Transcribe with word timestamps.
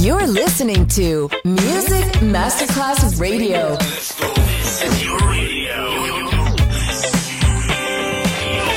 You're 0.00 0.26
listening 0.26 0.86
to 0.96 1.28
Music 1.44 2.06
Masterclass 2.22 3.20
Radio. 3.20 3.76
This 3.76 4.82
is 4.82 5.04
your 5.04 5.18
radio. 5.28 5.76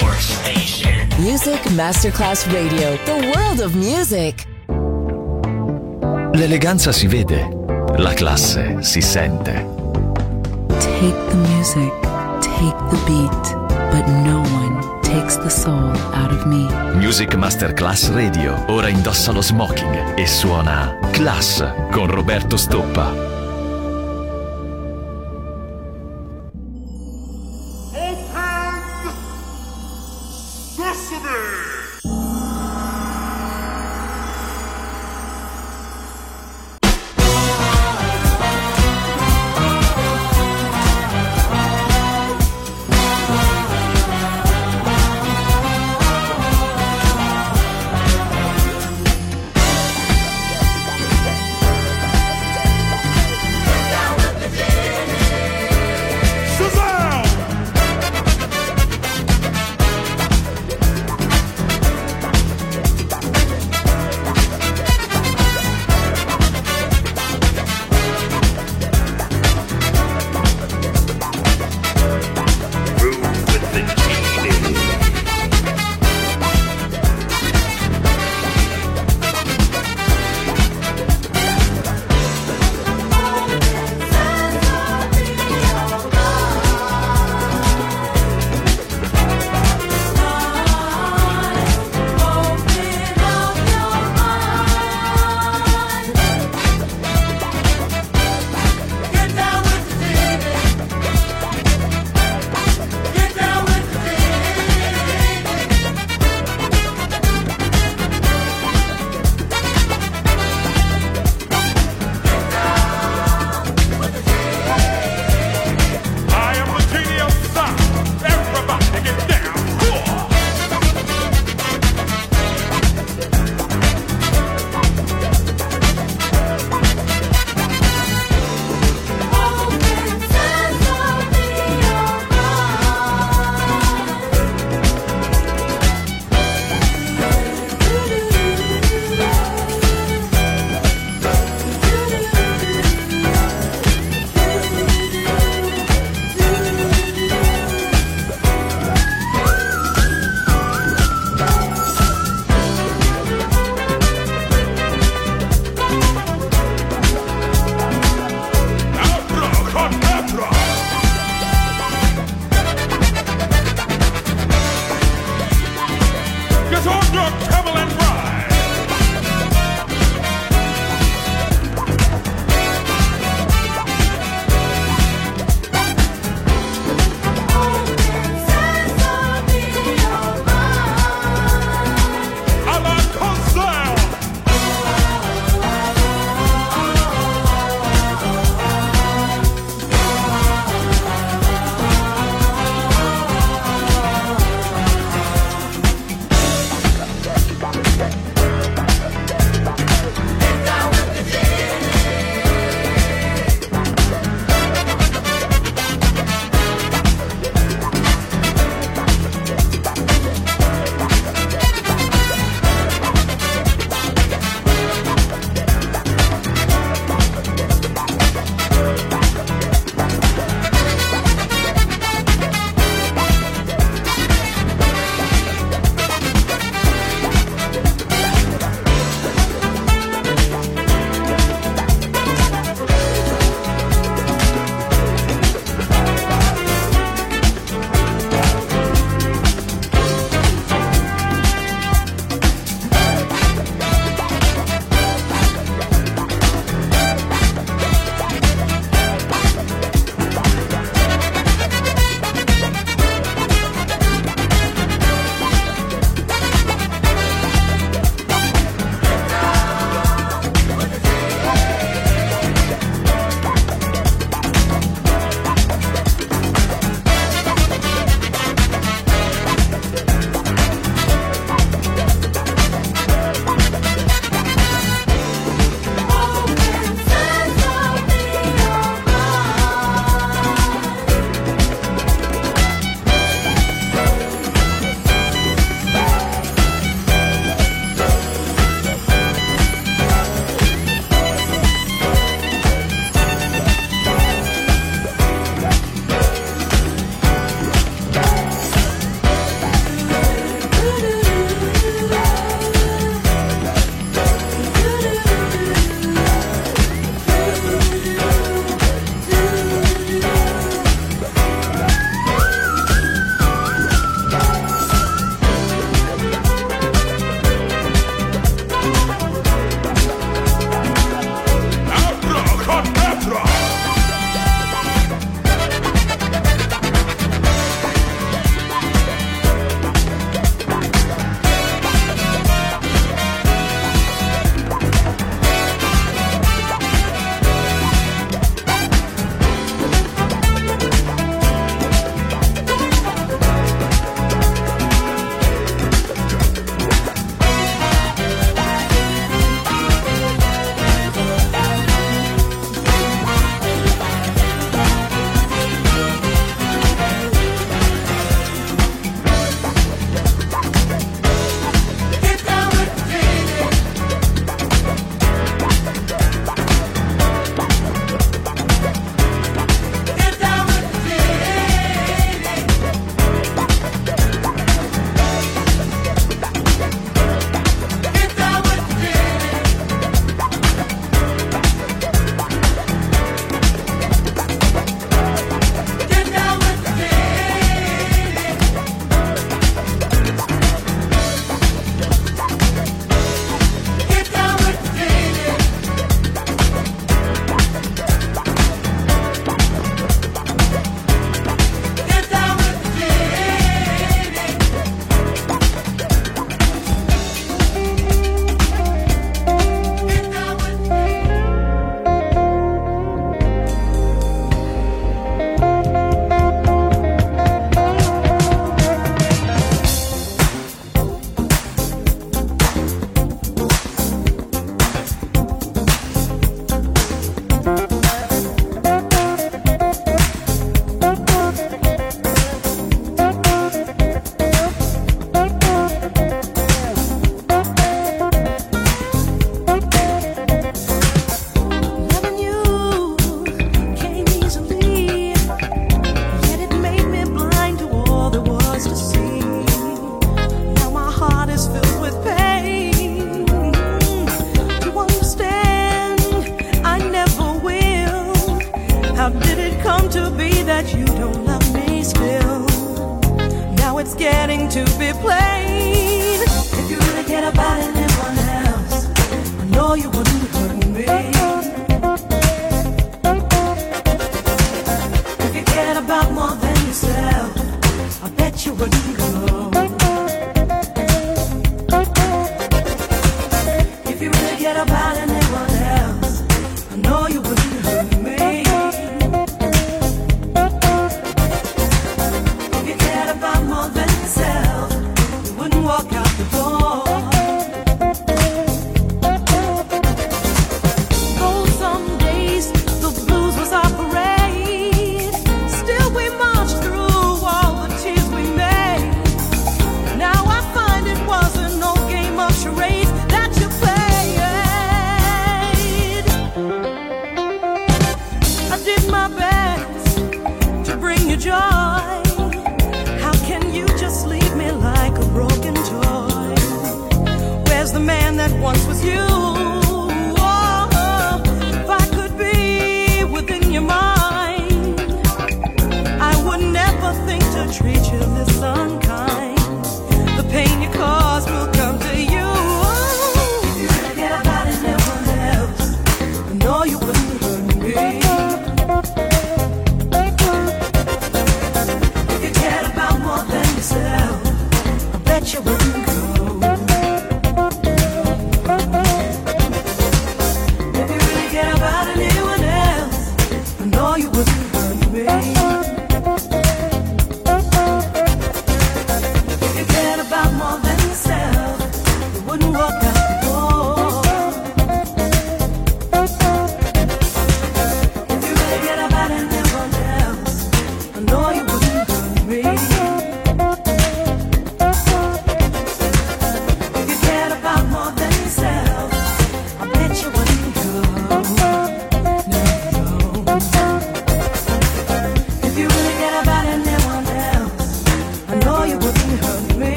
Your 0.00 0.14
station. 0.14 1.08
Music 1.22 1.60
Masterclass 1.76 2.50
Radio. 2.50 2.96
The 3.04 3.32
world 3.36 3.60
of 3.60 3.74
music. 3.74 4.46
L'eleganza 6.32 6.90
si 6.90 7.06
vede, 7.06 7.46
la 7.98 8.14
classe 8.14 8.78
si 8.80 9.02
sente. 9.02 9.66
Take 10.68 11.18
the 11.28 11.36
music, 11.36 11.92
take 12.40 12.78
the 12.88 12.96
beat, 13.04 13.56
but 13.92 14.06
no 14.24 14.40
one 14.54 14.80
takes 15.02 15.36
the 15.36 15.50
soul 15.50 15.92
out 16.14 16.32
of 16.32 16.46
me. 16.46 16.66
Music 16.94 17.34
Masterclass 17.34 18.08
Radio. 18.14 18.64
Ora 18.68 18.88
indossa 18.88 19.32
lo 19.32 19.42
smoking 19.42 20.14
e 20.16 20.26
suona 20.26 20.96
Class 21.20 21.62
con 21.90 22.08
Roberto 22.08 22.56
Stoppa. 22.56 23.29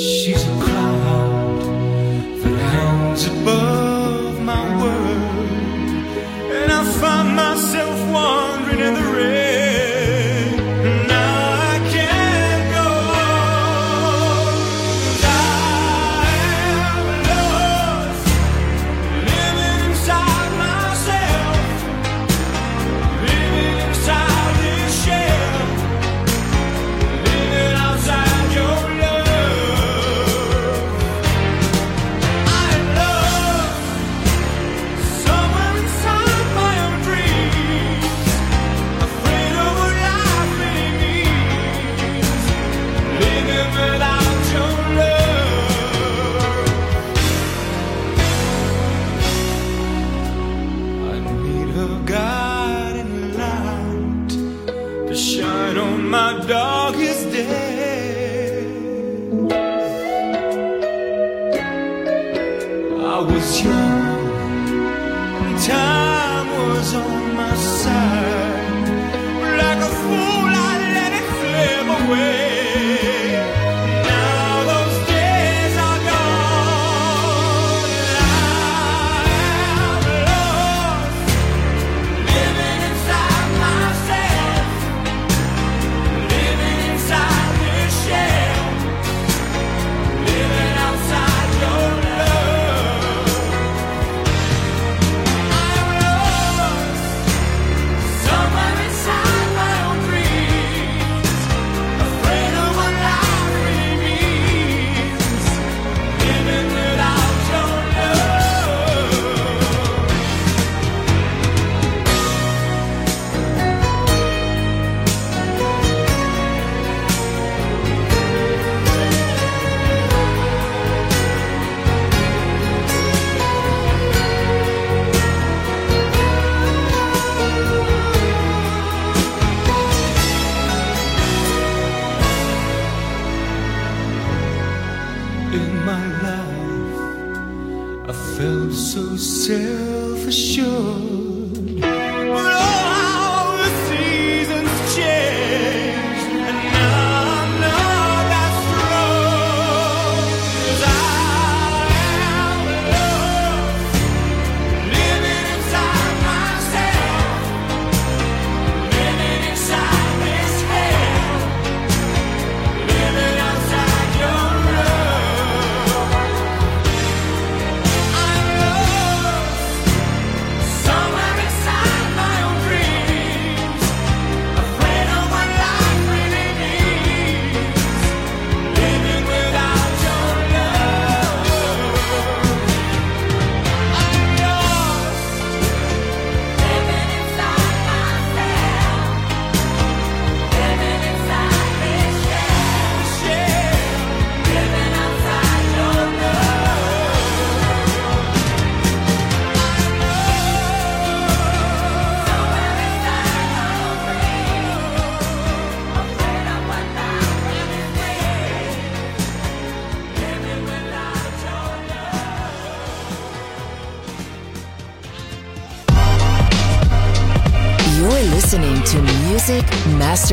She's 0.00 0.44
a 0.46 0.69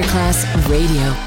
Class 0.08 0.46
Radio. 0.70 1.27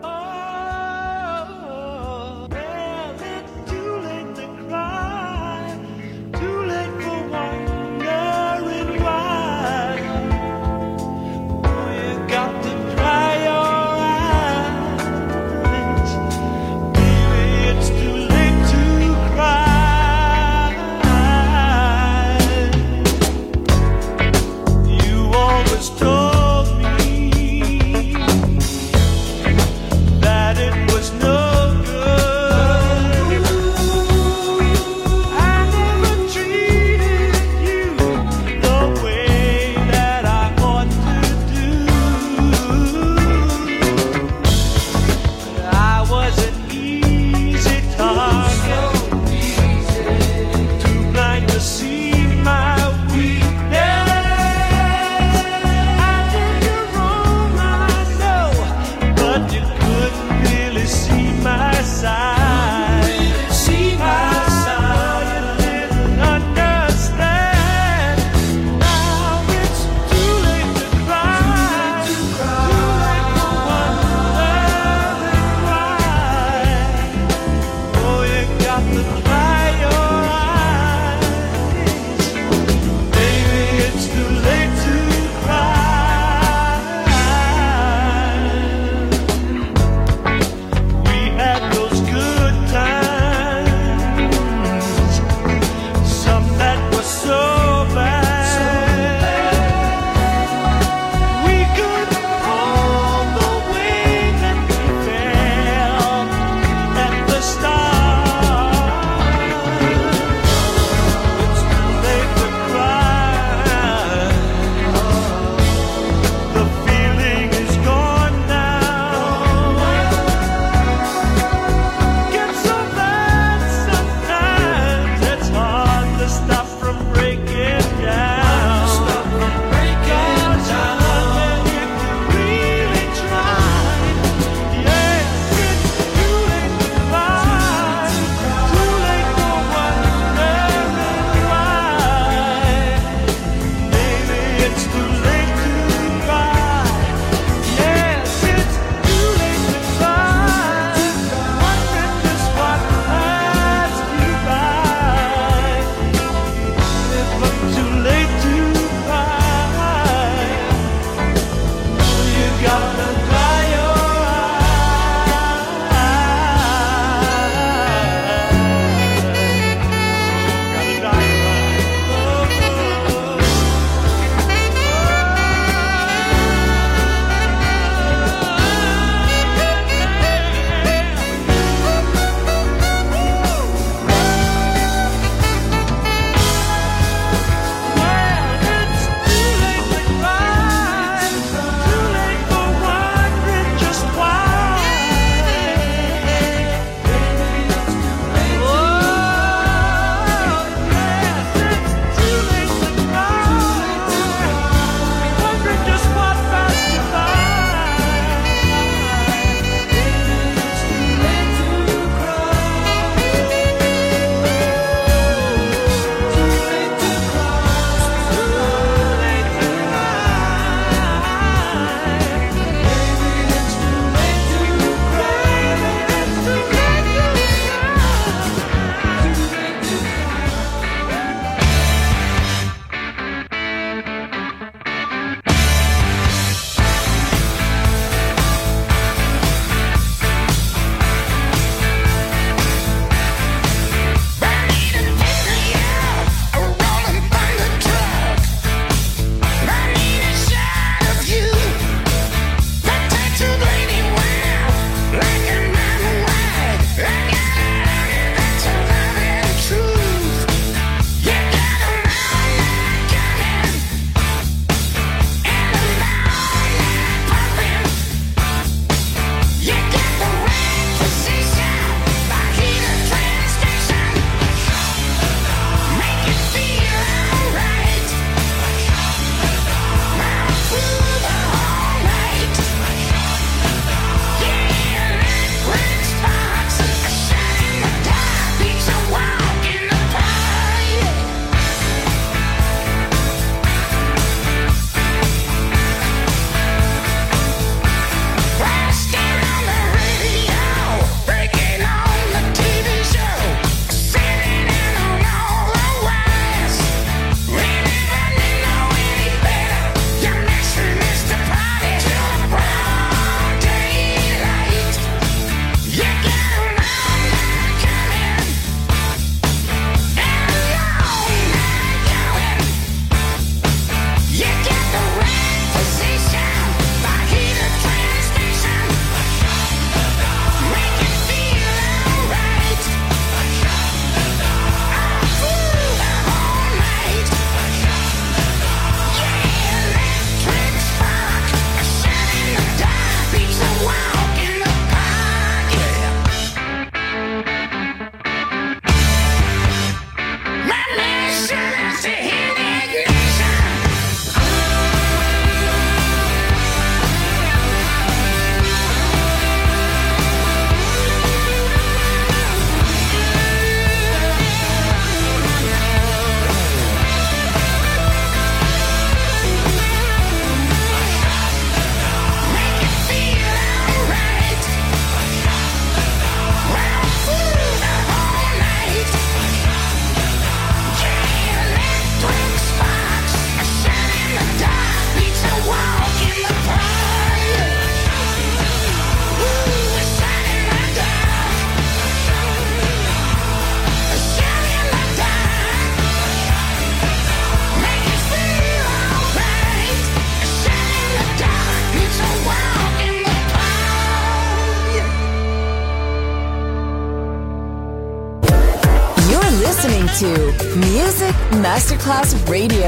Class 412.11 412.35
Radio. 412.49 412.80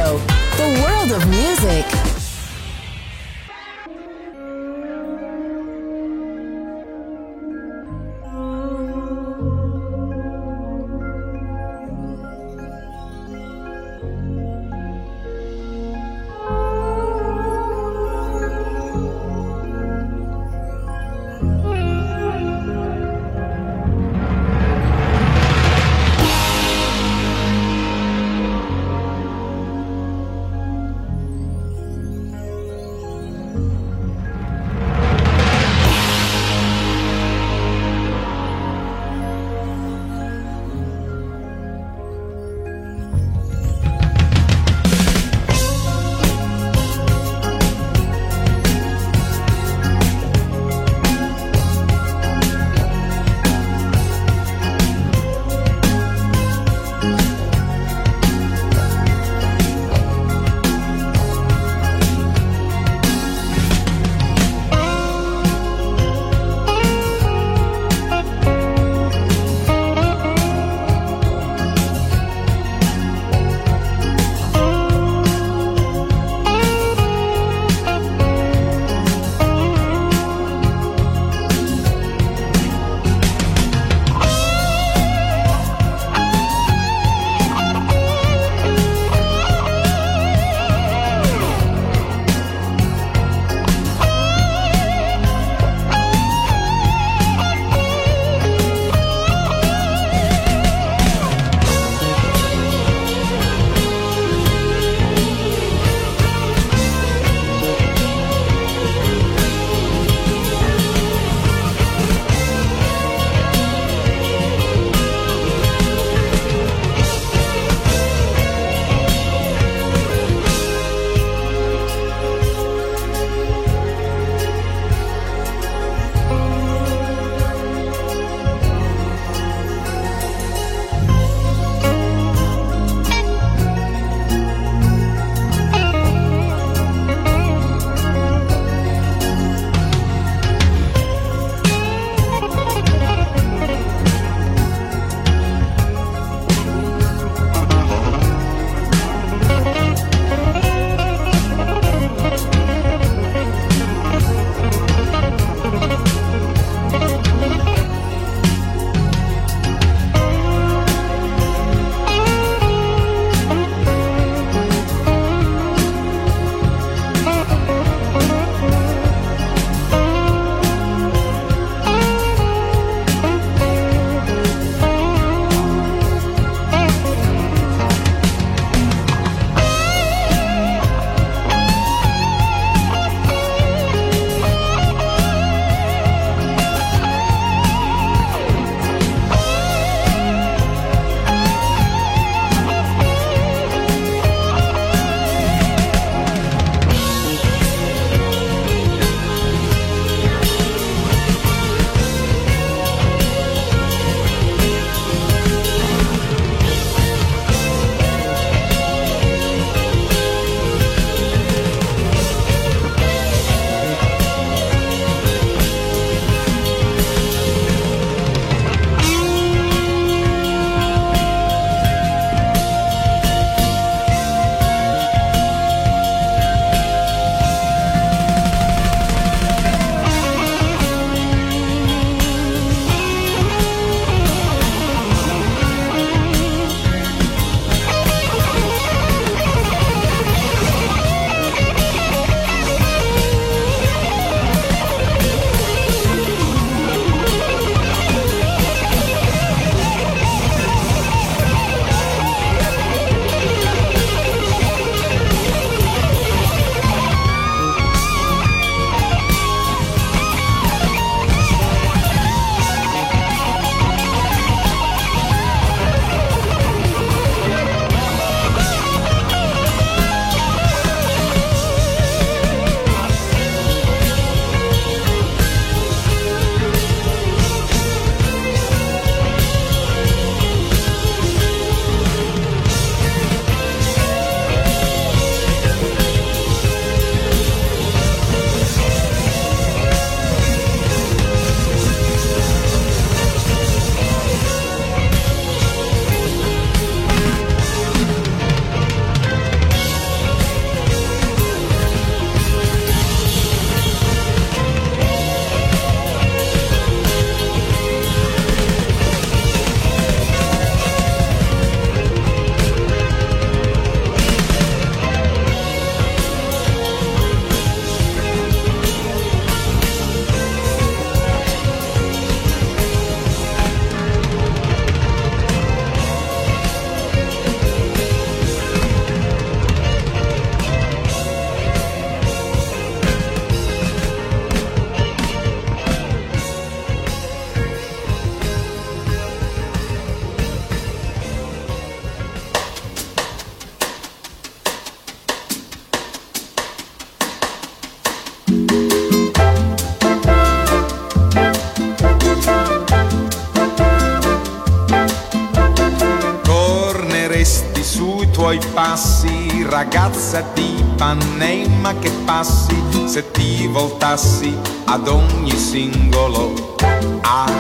Tuoi 358.53 358.73
passi, 358.73 359.65
ragazza 359.67 360.43
di 360.53 360.77
Ipanema 360.77 361.95
che 361.97 362.11
passi, 362.23 362.75
se 363.05 363.31
ti 363.31 363.67
voltassi 363.67 364.55
ad 364.85 365.07
ogni 365.07 365.55
singolo 365.57 366.75
ai. 367.21 367.53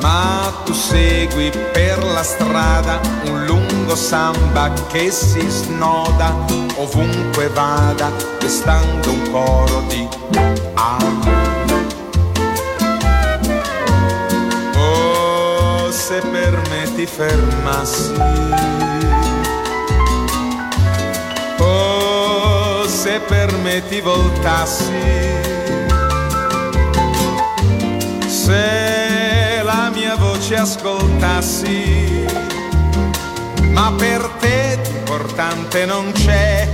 Ma 0.00 0.52
tu 0.64 0.72
segui 0.72 1.50
per 1.72 2.02
la 2.04 2.22
strada 2.22 3.00
un 3.26 3.44
lungo 3.44 3.94
samba 3.94 4.72
che 4.88 5.10
si 5.10 5.46
snoda 5.48 6.34
ovunque 6.76 7.48
vada, 7.48 8.10
destando 8.38 9.10
un 9.10 9.30
coro 9.30 9.82
di 9.88 10.08
ah. 10.74 11.35
Fermassi. 17.06 18.12
Oh, 21.58 22.86
se 22.86 23.20
per 23.20 23.52
me 23.62 23.82
ti 23.88 24.00
voltassi. 24.00 24.92
Se 28.26 29.62
la 29.62 29.90
mia 29.94 30.16
voce 30.16 30.56
ascoltassi. 30.56 32.24
Ma 33.72 33.92
per 33.96 34.28
te 34.38 34.78
di 34.82 34.90
importante 34.98 35.84
non 35.86 36.12
c'è 36.12 36.68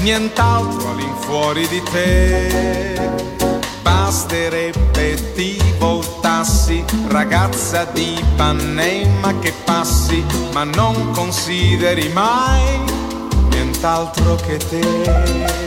nient'altro 0.00 0.90
all'infuori 0.90 1.66
di 1.68 1.82
te. 1.82 3.35
Basterebbe 4.06 5.32
ti 5.34 5.60
voltassi, 5.78 6.84
ragazza 7.08 7.82
di 7.92 8.16
Ipanema 8.16 9.36
che 9.40 9.52
passi, 9.64 10.24
ma 10.52 10.62
non 10.62 11.10
consideri 11.10 12.08
mai 12.10 12.84
nient'altro 13.50 14.36
che 14.36 14.58
te. 14.58 15.65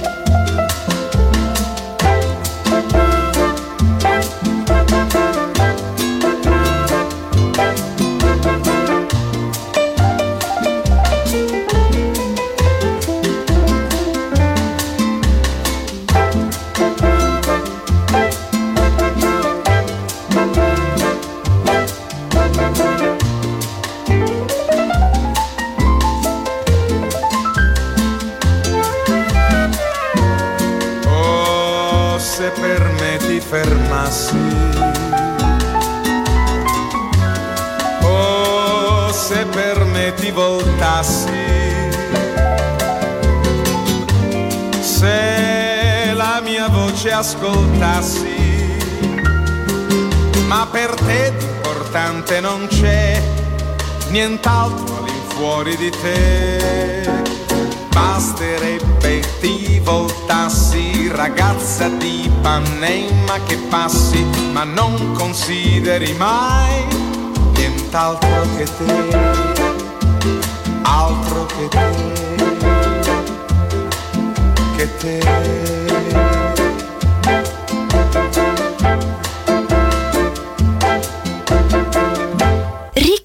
Mia 46.50 46.68
voce 46.68 47.12
ascoltassi. 47.12 48.38
Ma 50.48 50.68
per 50.72 50.96
te 50.96 51.34
di 51.38 51.46
importante 51.46 52.40
non 52.40 52.66
c'è 52.68 53.22
nient'altro 54.10 54.98
all'infuori 54.98 55.78
di 55.78 55.92
te. 55.92 57.08
Basterebbe 57.90 59.22
ti 59.40 59.80
voltassi, 59.84 61.12
ragazza 61.14 61.88
di 61.88 62.26
Ipanema 62.26 63.38
che 63.46 63.58
passi, 63.70 64.26
ma 64.52 64.64
non 64.64 65.14
consideri 65.14 66.14
mai 66.14 66.84
nient'altro 67.54 68.48
che 68.58 68.64
te, 68.64 69.18
altro 70.82 71.46
che 71.46 71.68
te, 71.68 71.90
che 74.76 74.98
te. 74.98 75.59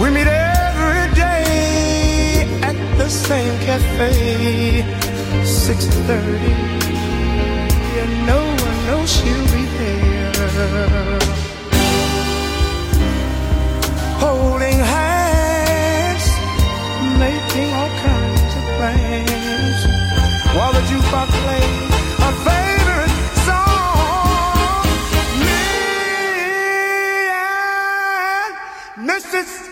We 0.00 0.08
meet 0.08 0.26
every 0.26 1.14
day 1.14 2.48
at 2.62 2.76
the 2.96 3.08
same 3.10 3.54
cafe, 3.66 4.82
6:30, 5.44 6.54
and 8.00 8.12
no 8.26 8.40
one 8.66 8.78
knows 8.86 9.10
she'll 9.16 9.48
be 9.56 9.64
there. 9.78 11.20
Holding 14.24 14.80
hands, 14.96 16.26
making 17.26 17.68
all 17.78 17.92
kinds 18.08 18.52
of 18.58 18.64
plans, 18.76 19.80
while 20.56 20.72
the 20.72 20.84
jukebox 20.88 21.29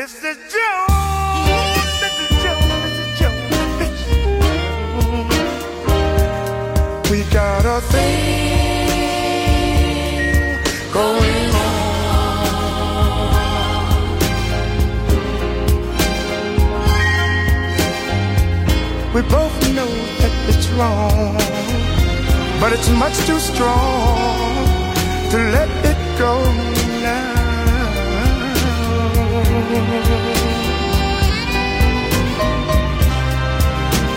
Mrs. 0.00 0.38
Jones. 0.54 1.76
Mrs. 2.00 2.32
Jones, 2.42 2.72
Mrs. 2.84 3.10
Jones. 3.20 4.30
We 7.10 7.18
got 7.24 7.64
a 7.66 7.82
thing 7.92 8.18
going 10.90 11.50
on. 11.52 11.76
We 19.14 19.20
both 19.28 19.56
know 19.76 19.92
that 20.20 20.32
it's 20.48 20.68
wrong, 20.78 21.36
but 22.58 22.72
it's 22.72 22.88
much 22.88 23.16
too 23.26 23.38
strong 23.38 24.66
to 25.30 25.36
let 25.36 25.68
it 25.84 26.18
go 26.18 26.69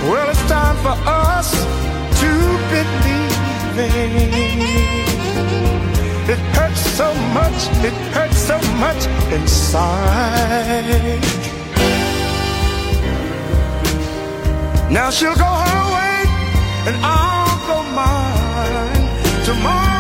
Well, 0.10 0.30
it's 0.30 0.46
time 0.48 0.78
for 0.86 0.96
us 1.10 1.50
to 2.22 2.32
believe 2.74 3.24
it 6.30 6.40
hurts 6.56 6.82
so 6.98 7.14
much, 7.34 7.68
it 7.84 7.94
hurts 8.14 8.38
so 8.38 8.58
much 8.78 9.08
inside. 9.34 11.20
Now 14.92 15.10
she'll 15.10 15.36
go 15.36 15.44
her 15.44 15.84
way 15.96 16.24
and 16.88 16.96
I'll 17.04 17.58
go 17.68 17.84
mine. 17.96 19.06
Tomorrow 19.46 19.93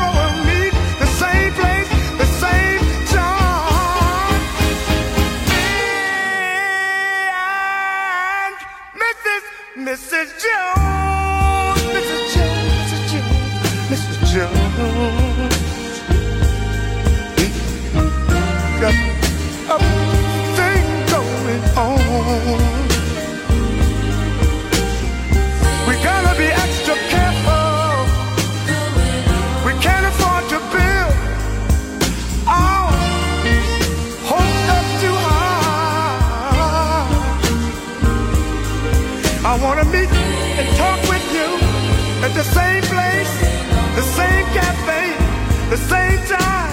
the 45.73 45.79
same 45.89 46.19
time. 46.27 46.69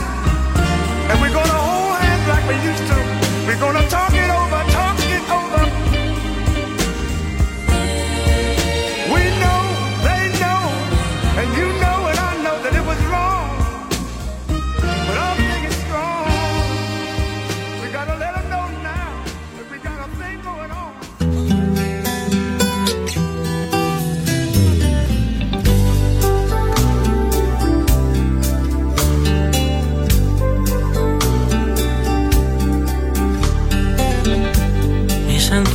And 1.09 1.17
we're 1.23 1.33
gonna 1.33 1.61
hold 1.69 1.97
hands 2.05 2.27
like 2.29 2.45
we 2.51 2.57
used 2.71 2.85
to. 2.91 2.97
We're 3.47 3.59
gonna 3.59 3.90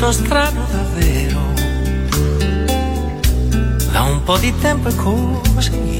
Mi 0.06 0.14
sento 0.14 0.24
strano 0.24 0.68
davvero. 0.72 1.54
Da 3.92 4.04
un 4.04 4.22
po' 4.24 4.38
di 4.38 4.54
tempo 4.60 4.90
è 4.90 4.96
così. 4.96 6.00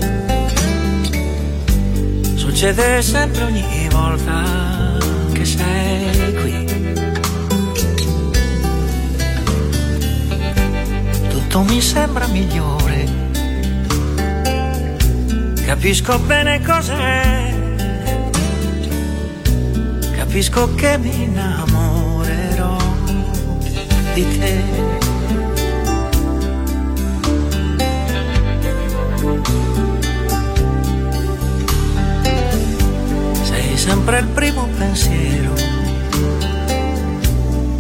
Succede 2.36 3.02
sempre 3.02 3.44
ogni 3.46 3.88
volta 3.90 5.00
che 5.34 5.44
sei 5.44 6.34
qui. 6.36 6.66
Tutto 11.30 11.62
mi 11.64 11.82
sembra 11.82 12.28
migliore. 12.28 13.08
Capisco 15.66 16.20
bene 16.20 16.62
cos'è. 16.62 17.54
Capisco 20.16 20.76
che 20.76 20.98
mi 21.00 21.24
innamorerò 21.24 21.85
di 24.16 24.38
te. 24.40 24.64
Sei 33.44 33.78
sempre 33.78 34.20
il 34.20 34.28
primo 34.28 34.70
pensiero 34.78 35.54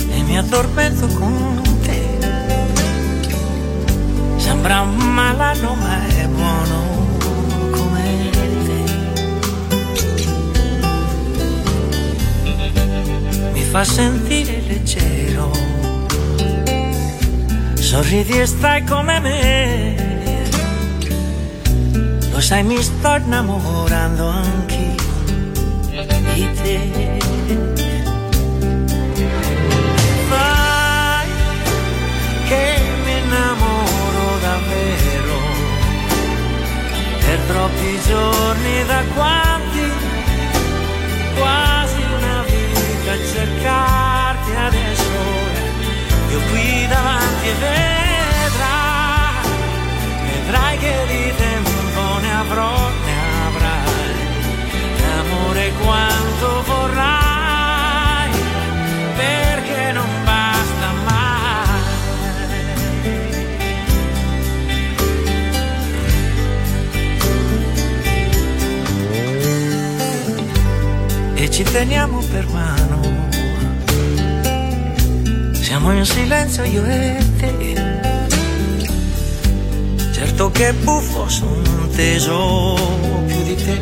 e 0.10 0.22
mi 0.24 0.38
addormento 0.38 1.08
con 1.08 1.62
te. 1.84 2.18
Sembra 4.36 4.82
un 4.82 4.98
malanno 4.98 5.74
ma 5.76 6.06
è 6.06 6.28
buono 6.28 7.08
come 7.72 8.30
te. 8.66 8.84
Mi 13.54 13.62
fa 13.62 13.86
sentire 13.86 14.62
leggero 14.68 15.75
sorridi 17.96 18.42
e 18.42 18.46
stai 18.46 18.84
come 18.84 19.20
me. 19.22 19.96
Lo 22.30 22.42
sai, 22.42 22.64
mi 22.64 22.82
sto 22.82 23.16
innamorando 23.16 24.28
anche 24.28 24.96
di 26.34 26.50
te. 26.62 26.80
Vai, 30.30 31.28
che 32.50 32.66
mi 33.06 33.18
innamoro 33.24 34.26
davvero. 34.42 35.38
Per 37.26 37.40
troppi 37.48 38.00
giorni 38.08 38.86
da 38.88 39.02
quanti, 39.16 39.86
quasi 41.38 42.02
una 42.18 42.44
vita 42.44 43.12
a 43.12 43.18
cercarti 43.34 44.52
adesso 44.68 45.54
io 46.32 46.40
qui 46.50 46.88
davanti 46.88 47.35
e 47.48 47.54
vedrai, 47.54 49.44
vedrai 50.30 50.78
che 50.80 50.96
di 51.08 51.34
tempo 51.36 52.18
ne 52.20 52.34
avrò, 52.34 52.90
ne 53.06 53.18
avrai, 53.48 54.14
d'amore 54.98 55.72
quanto 55.84 56.64
vorrai, 56.64 58.32
perché 59.16 59.92
non 59.92 60.10
basta 60.24 60.92
mai. 61.06 61.84
E 71.36 71.50
ci 71.52 71.64
teniamo 71.64 72.24
per 72.32 72.48
mano 72.48 73.25
siamo 75.78 75.92
in 75.92 76.06
silenzio 76.06 76.64
io 76.64 76.86
e 76.86 77.18
te. 77.38 77.76
Certo 80.14 80.50
che 80.52 80.72
buffo 80.72 81.28
son 81.28 81.90
teso 81.94 82.80
più 83.28 83.44
di 83.44 83.56
te. 83.56 83.82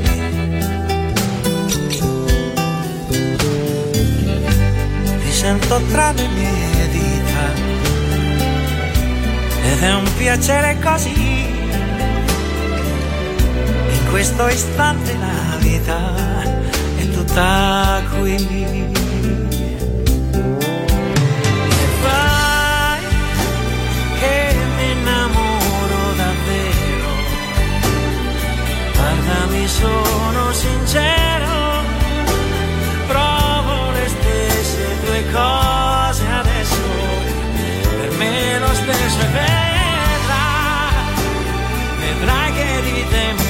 Ti 5.22 5.32
sento 5.32 5.82
tra 5.92 6.12
le 6.14 6.28
mie 6.30 6.90
dita 6.90 7.44
ed 9.62 9.84
è 9.84 9.94
un 9.94 10.10
piacere 10.18 10.80
così. 10.82 11.46
In 13.92 14.10
questo 14.10 14.48
istante 14.48 15.16
la 15.20 15.58
vita 15.60 16.14
è 16.98 17.08
tutta 17.12 18.02
qui. 18.16 19.03
sono 29.74 30.54
sincero, 30.54 31.82
provo 33.08 33.92
le 33.92 34.08
stesse 34.08 35.00
due 35.04 35.24
cose 35.32 36.28
adesso, 36.28 36.82
per 38.00 38.12
me 38.18 38.60
lo 38.60 38.74
stesso 38.74 39.20
è 39.20 39.30
vera, 39.30 40.46
vedrai 42.00 42.54
che 42.54 42.82
di 42.84 43.08
tempo. 43.10 43.43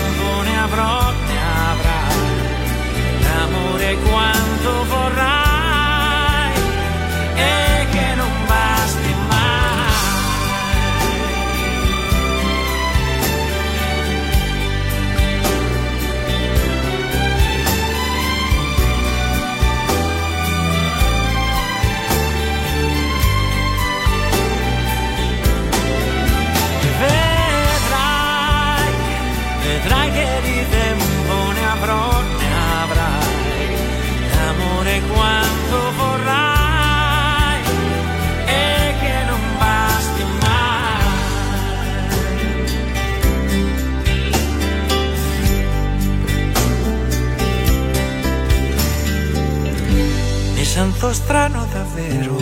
Sento 51.03 51.13
strano 51.13 51.67
davvero. 51.73 52.37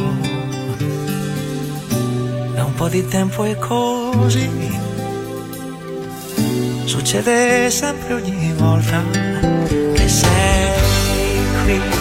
Da 2.53 2.63
un 2.63 2.73
po' 2.75 2.87
di 2.89 3.07
tempo 3.07 3.43
è 3.43 3.57
così. 3.57 4.49
Succede 6.85 7.71
sempre 7.71 8.13
ogni 8.13 8.53
volta 8.53 9.01
che 9.93 10.07
sei 10.07 10.69
qui. 11.63 12.00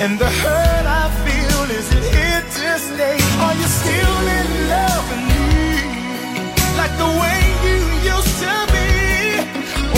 And 0.00 0.16
the 0.16 0.30
hurt 0.30 0.86
I 0.86 1.10
feel, 1.26 1.62
is 1.76 1.90
it 1.90 2.04
here 2.14 2.42
to 2.56 2.78
stay? 2.78 3.18
Are 3.44 3.54
you 3.60 3.66
still 3.66 4.20
in 4.38 4.48
love 4.70 5.04
with 5.10 5.24
me? 5.30 5.48
Like 6.78 6.94
the 7.02 7.10
way 7.22 7.40
you 7.66 7.78
used 8.14 8.36
to 8.44 8.54
be? 8.74 8.90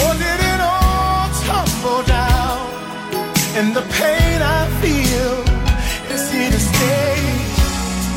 Or 0.01 0.11
did 0.24 0.40
it 0.53 0.61
all 0.72 1.28
tumble 1.44 2.03
down? 2.09 2.61
And 3.59 3.76
the 3.76 3.84
pain 4.01 4.40
I 4.40 4.62
feel 4.80 5.34
is 6.14 6.32
here 6.32 6.51
to 6.51 6.61
stay 6.72 7.16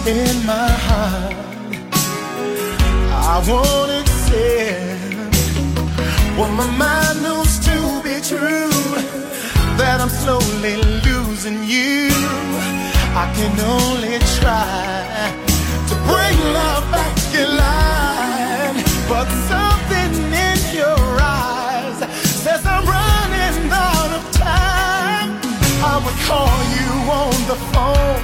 in 0.07 0.35
my 0.45 0.69
heart. 0.87 1.35
I 3.11 3.43
won't 3.49 3.91
accept 3.99 5.35
what 6.37 6.49
my 6.61 6.69
mind 6.83 7.23
knows 7.23 7.59
to 7.67 7.75
be 8.07 8.15
true. 8.31 8.71
That 9.75 9.99
I'm 9.99 10.07
slowly 10.07 10.75
losing 10.77 11.22
you. 11.45 12.07
I 13.15 13.27
can 13.35 13.59
only 13.59 14.17
try 14.39 15.27
to 15.89 15.95
bring 16.07 16.37
love 16.55 16.89
back 16.89 17.17
in 17.35 17.49
line. 17.57 18.77
But 19.09 19.27
something 19.51 20.13
in 20.31 20.59
your 20.73 21.03
eyes 21.19 21.99
says 22.43 22.65
I'm 22.65 22.85
running 22.85 23.69
out 23.71 24.11
of 24.17 24.23
time. 24.31 25.35
I 25.83 25.95
would 26.03 26.19
call 26.23 26.55
you 26.77 26.91
on 27.11 27.35
the 27.51 27.59
phone 27.73 28.23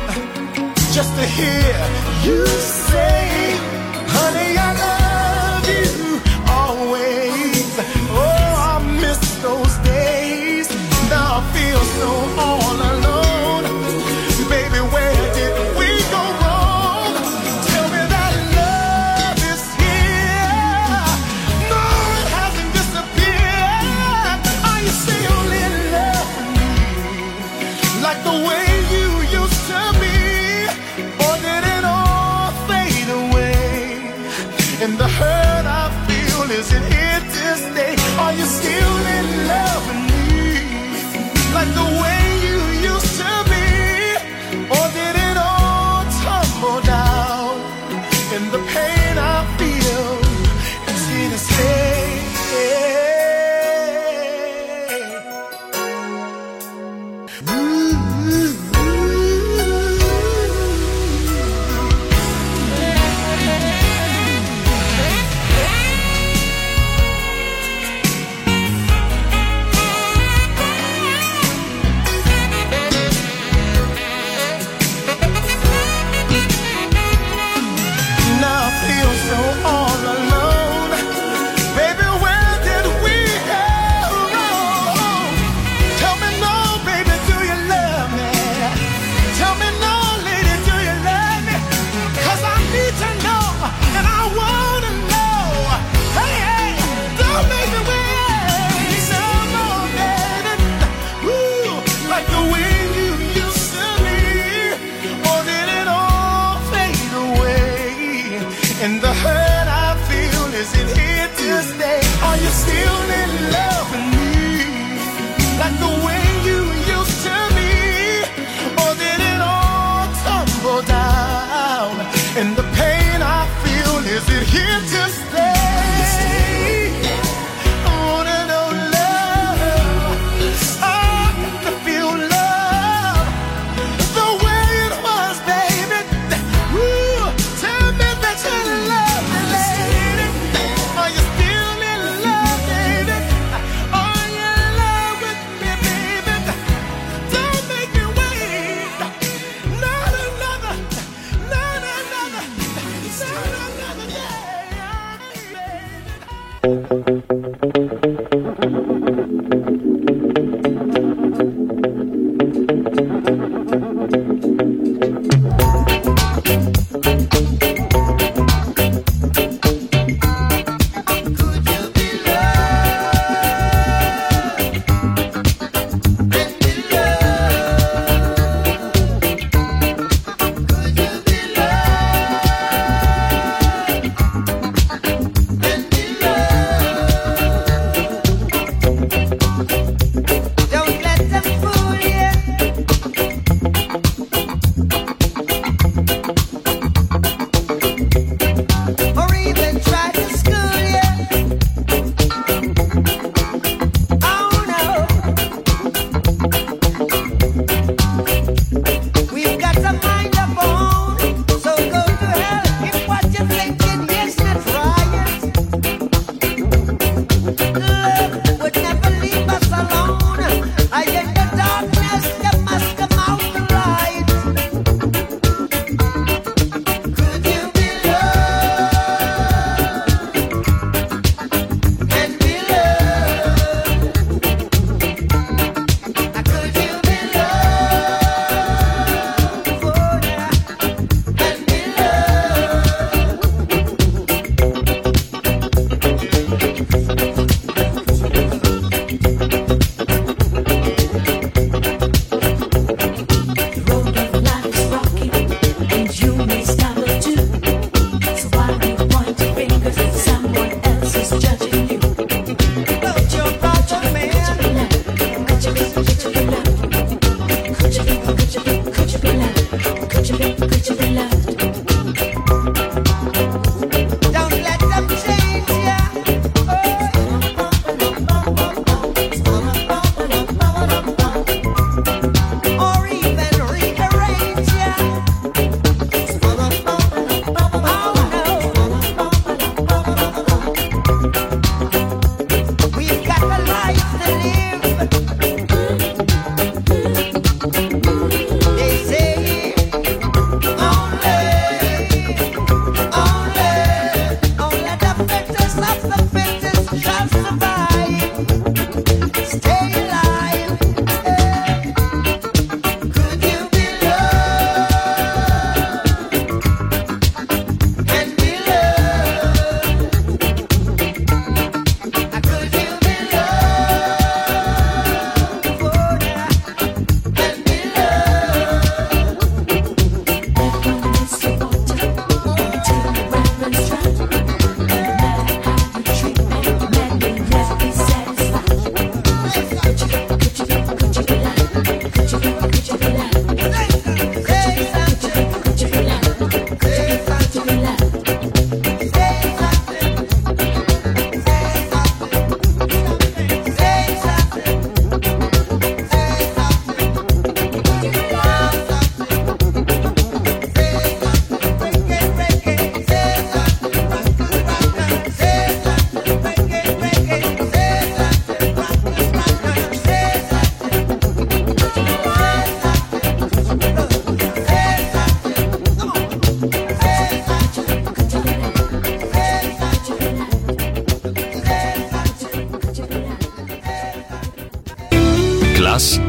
just 0.93 1.13
to 1.19 1.25
hear 1.25 1.75
you 2.23 2.47
say, 2.87 3.27
honey, 4.15 4.55
I 4.57 4.71
love 4.87 5.67
you 5.67 6.21
always. 6.47 7.67
Oh, 8.15 8.71
I 8.71 8.79
miss 9.01 9.19
those 9.41 9.75
days. 9.79 10.69
Now 11.09 11.39
I 11.39 11.51
feel 11.51 11.81
so 11.99 12.39
all 12.39 12.58